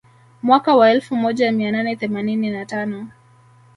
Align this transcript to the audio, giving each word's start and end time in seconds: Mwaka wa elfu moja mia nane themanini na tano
Mwaka 0.43 0.75
wa 0.75 0.91
elfu 0.91 1.15
moja 1.15 1.51
mia 1.51 1.71
nane 1.71 1.95
themanini 1.95 2.49
na 2.49 2.65
tano 2.65 3.07